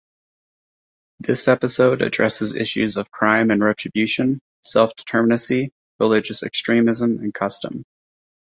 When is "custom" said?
7.31-7.83